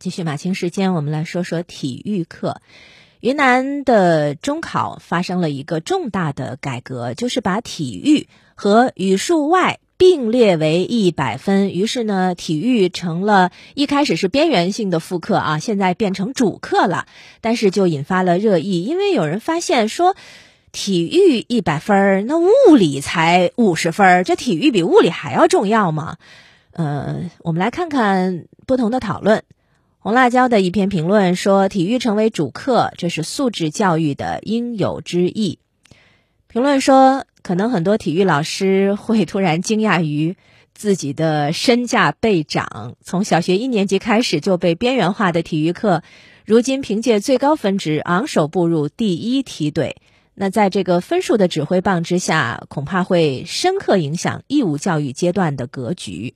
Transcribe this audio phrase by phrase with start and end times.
[0.00, 2.62] 继续马清时间，我们来说说体育课。
[3.20, 11.68] 云南的中考发生了一个重大的改革，就是把体育和语数外并列为一百分。
[11.68, 17.06] 于是呢，体育成了一开始是边缘性的副课啊，现在变成主课了。
[17.42, 20.16] 但是就引发了热议，因为有人发现说，
[20.72, 26.16] 体育一百分儿，那物理才五十分儿，这体育比物理还要重要吗？
[26.72, 29.42] 呃，我们来看看不同的讨论。
[30.02, 35.58] 红辣椒的一篇评论说：“体育成为主课，这是素质教育的应有之义。”
[36.48, 40.36] 评论说：“可能很多体育老师会突然惊讶于
[40.72, 46.02] 自己的身价倍涨，从小学一年级开始就被边缘化的体育课，
[46.46, 49.96] 如今凭借最高分值昂首步入第一梯队。
[50.32, 56.32] 那在这个分数的指挥棒之下，恐怕会深刻影响义务教育阶段的格局。”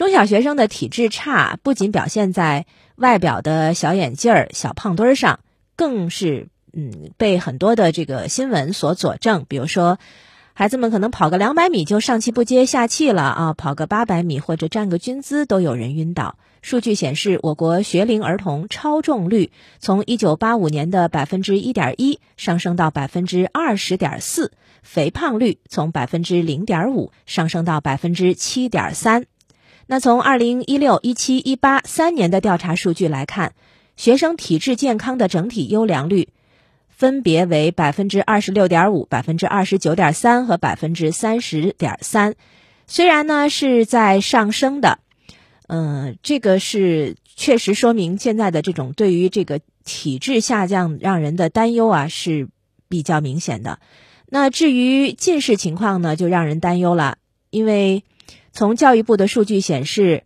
[0.00, 2.64] 中小学生的体质差，不仅表现在
[2.96, 5.40] 外表的小眼镜儿、小胖墩儿上，
[5.76, 9.44] 更是嗯被很多的这个新闻所佐证。
[9.46, 9.98] 比如说，
[10.54, 16.36] 孩子们可能跑个两百米就上气不接下气了啊，跑个八百米或者站个军姿都有人晕倒。
[16.62, 29.26] 数据显示，我国学龄儿童超重率从一九八五年的百分之一点一上升到百分之二十点四，肥胖率从百分之零点五上升到百分之七点三。
[29.90, 33.54] 那从二零一六、一七、一八三年的调查数据来看，
[33.96, 36.28] 学生体质健康的整体优良率
[36.90, 42.36] 分别为百分之二十六点五、百分之二十九点三和百分之三十点三。
[42.86, 45.00] 虽然呢是在上升的，
[45.66, 52.48] 嗯，这个是确实说明现在的这种对于这个体质下降让人的担忧啊是
[52.88, 53.80] 比较明显的。
[54.28, 57.18] 那至于近视情况呢，就让人担忧了，
[57.50, 58.04] 因为。
[58.52, 60.24] 从教育部的数据显示，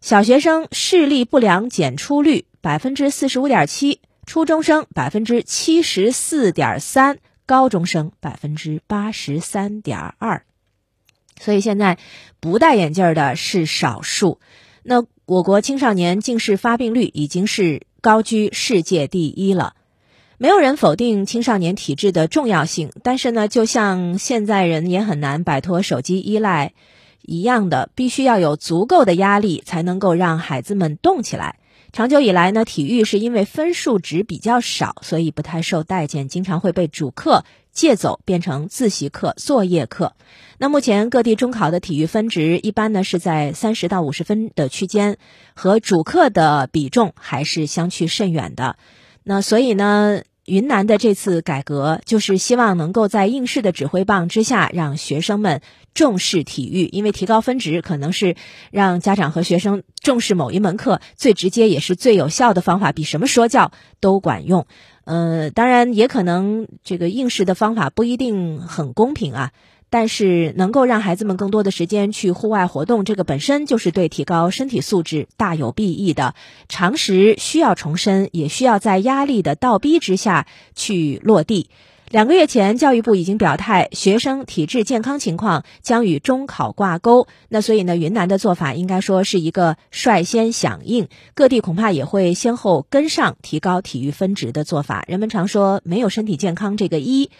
[0.00, 10.44] 小学生视力不良检出率百分之四十五点七，初中生百分之七十四点三，高中生百分之八十三点二。
[11.40, 11.98] 所以现在
[12.40, 14.38] 不戴眼镜的是少数。
[14.82, 19.74] 那我国青少年近视发病率已经是高居世界第一了。
[20.38, 26.74] 没有人否定青少年体质的重要性，但是呢，就像现在人也很难摆脱手机依赖。
[27.22, 31.56] 一样的，必须要有足够的压力，才能够让孩子们动起来。
[31.92, 40.14] 长久以来呢，体育是因为分数值比较少，所以不太受待见，经常会被主课借走，变成自习课、作业课。
[40.58, 45.18] 那目前各地中考的体育分值一般呢是在三十到五十分的区间，
[45.54, 48.76] 和主课的比重还是相去甚远的。
[49.24, 50.22] 那所以呢？
[50.52, 55.62] 云南的这次改革，就是希望能够在应试的指挥棒之下，让学生们
[55.94, 56.90] 重视体育。
[56.92, 58.36] 因为提高分值，可能是
[58.70, 64.66] 让家长和学生重视某一门课最直接也是最有效的方法，比什么说教都管用。
[65.04, 69.52] 呃，当然也可能这个应试的方法不一定很公平啊。
[69.92, 76.34] 但是能够让孩子们更多的时间去户外活动，这个本身就是对提高身体素质大有裨益的。
[76.66, 81.68] 常识需要重申，也需要在压力的倒逼之下去落地。
[82.08, 87.26] 两个月前，教育部已经表态，学生体质健康情况将与中考挂钩。
[87.50, 95.04] 那所以呢，云南的做法应该说是一个率先响应，各地恐怕也会先后跟上提高体育分值的做法。
[95.06, 97.30] 人们常说没有身体健康这个一，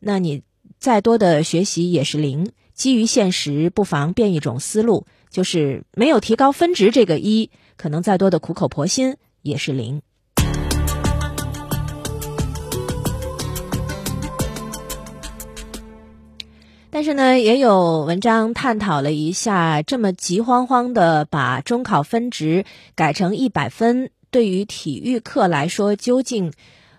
[0.00, 0.42] 那你。
[0.78, 2.52] 再多的学习也是零。
[2.74, 10.02] 基于现实，不妨变一种思路，就是没有提高分值这个一，可能再多的苦口婆心也是零。
[16.90, 26.52] 但是呢，也有文章探讨了一下，这么急慌慌的把中考分值改成一百分，对于体育课来说，究竟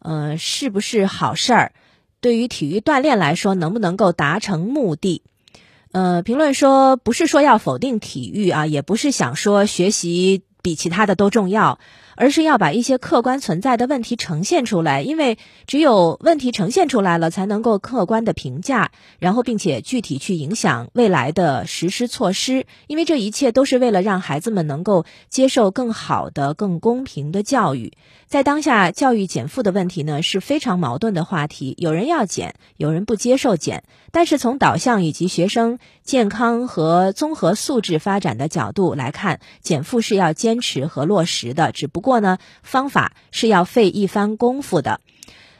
[0.00, 1.72] 呃是不是好事儿？
[2.20, 5.22] 对于体育锻炼来说，能不能够达成目的？
[5.92, 11.78] 呃，评论说不是说要否定体育啊，也不是想说学习比其他的都重要。
[12.20, 15.38] 而是要把一些客观存在的问题呈现出来，因为
[15.68, 18.90] 只有问题呈现出来了，才能够客观的评价，
[19.20, 22.66] 然后并且具体去影响未来的实施措施。
[22.88, 27.92] 因为这一切都是为了让孩子们能够接受更好的、更公平的教育。
[28.26, 33.84] 在当下，教育减负的问题呢是非常矛盾的话题，有人要减，有人不接受减。
[34.10, 42.20] 但是从导向以及学生健康和综合素质发展的角度来看，减负是要坚持和落实的，只不过。
[42.20, 45.02] 呢，方法是要费一番功夫的。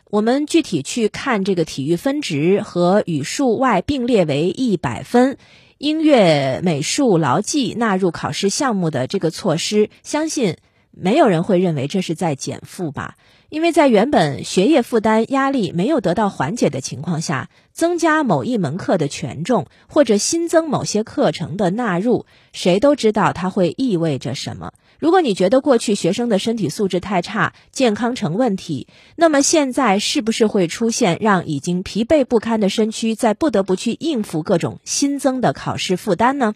[0.09, 5.37] 我们具体去看这个体育分值和语数外并列为一百分，
[5.77, 10.57] 音乐、美术、劳技纳入考试项目的这个措施，相信
[10.91, 13.17] 没有人会认为这是在减负吧？
[13.51, 24.73] 因为在原本学业负担压力没有得到缓解的情况下，增加某一门课的权重，或者新增某些课程的纳入，谁都知道它会意味着什么。
[24.99, 36.55] 如果你觉得过去学生的身体素质太差，健康成问题，那么现在是不是会出现让已经疲惫不堪的身躯在不得不去应付各种新增的考试负担呢？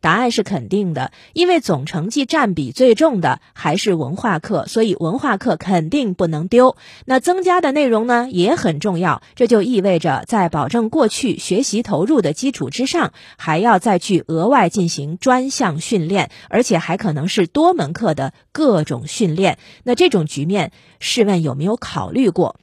[0.00, 6.76] 答案是肯定的，因为总成绩占比最重的还是文化课，所以文化课肯定不能丢。
[7.04, 19.58] 那增加的内容呢也很重要，这就意味着在保证过去学习投入的基础之上，还要再去额外进行专项训练，而且还可能是多门课的各种训练。
[19.84, 22.56] 那这种局面，试问有没有考虑过？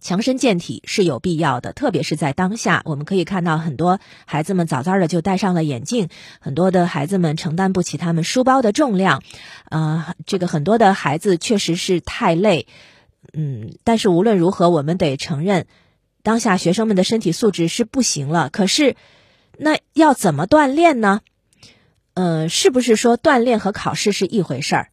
[0.00, 9.22] 强身健体是有必要的，特别是在当下，我们可以看到很多孩子们早早的就戴上了眼镜，很多的孩子们承担不起他们书包的重量，
[9.70, 12.66] 呃，这个很多的孩子确实是太累，
[13.32, 15.66] 嗯，但是无论如何，我们得承认，
[16.22, 18.50] 当下学生们的身体素质是不行了。
[18.50, 18.96] 可是，
[19.56, 21.22] 那要怎么锻炼呢？
[22.12, 24.88] 呃，是不是说锻炼和考试是一回事儿？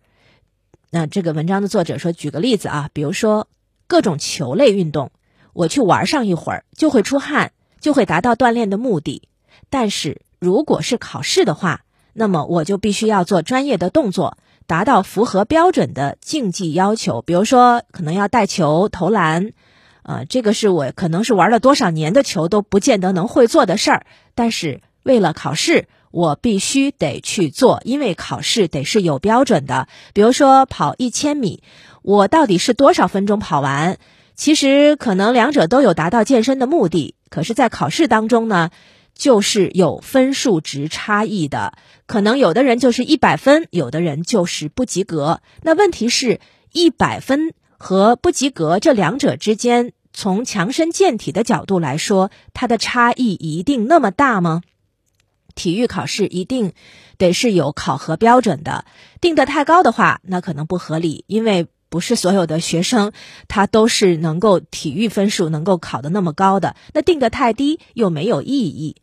[0.91, 3.47] 那这个文章的作者说，举个例子啊，比如说。
[3.93, 5.11] 各种球类运动，
[5.53, 9.29] 我去玩上一会儿就会出汗，就会达到锻炼的目的。
[9.69, 11.81] 但是如果是考试的话，
[12.11, 17.21] 那么我就必须要做专业的动作，达到符合标准的竞技要求。
[17.21, 19.51] 比如说，可能要带球、投篮，
[20.01, 24.07] 呃，这个是我可能是玩了多少年的球都不见得能会做的事儿。
[24.33, 29.87] 但是为了考试，我必须得去做，因为考试得是有标准的。
[30.13, 31.63] 比如说跑一千米。
[32.03, 33.97] 我到底是多少分钟跑完？
[34.35, 38.71] 其实可能两者都有达到健身的目的，可是，在考试当中呢，
[39.15, 41.73] 就是有分数值差异的。
[42.05, 45.39] 可能有的人就是一百分，有的人就是不及格。
[45.61, 46.41] 那问题是，
[46.73, 54.61] 一百分和不及格这两者之间，从强身健体的角度来说，它的差异一定那么大吗？
[55.55, 56.73] 体育考试一定
[57.17, 58.85] 得是有考核标准的，
[59.21, 61.67] 定的太高的话，那可能不合理，因为。
[61.89, 63.11] 不是所有的学生，
[63.47, 66.75] 他都是能够体育分数能够考得那么高的。
[66.91, 68.95] 那定的太低又没有意义。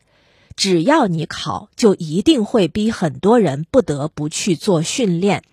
[0.56, 5.44] 只要你考，就一定会逼很多人不得不去做训练。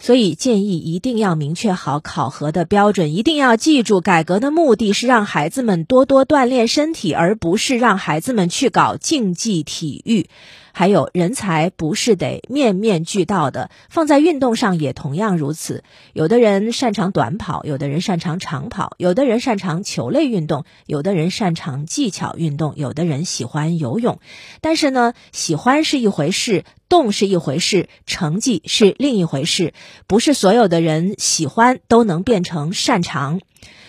[0.00, 10.28] 所以建议一定要明确好考核的标准，一定要记住，改革的目的是让孩子们多多锻炼身体，而不是让孩子们去搞竞技体育。
[10.70, 15.82] 还有人才不是得面面俱到的，放在运动上也同样如此。
[16.12, 24.20] 有的人擅长短跑，有的人擅长长跑，有的人擅长球类运动，有的人擅长技巧运动，有的人喜欢游泳。
[24.60, 29.74] 但是呢，喜欢是一回事，动是一回事，成绩是另一回事。
[30.06, 33.40] 不是所有的人喜欢都能变成擅长。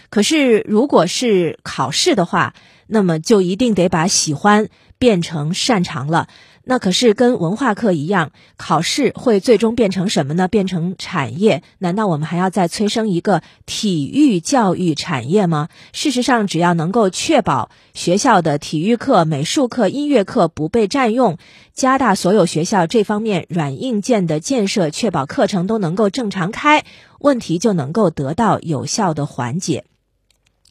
[0.09, 2.53] 可是如果是考试的话，
[2.87, 4.69] 那么就一定得把喜欢
[4.99, 6.27] 变成擅长了。
[6.65, 10.47] 那可是跟文化课一样，考试会最终变成什么呢？
[10.47, 11.63] 变成产业？
[11.79, 15.69] 难道我们还要再催生一个体育教育产业吗？
[15.93, 21.39] 事实上，只要能够确保学校的体育课、美术课、音乐课不被占用，
[21.73, 26.85] 加大所有学校这方面软硬件的建设，确保课程都能够正常开，
[27.19, 29.85] 问题就能够得到有效的缓解。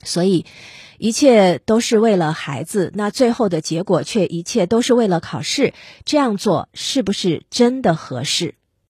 [0.03, 0.45] 所以。
[1.01, 5.73] 一切都是为了孩子，那最后的结果却一切都是为了考试。
[6.05, 8.57] 这样做是不是真的合适？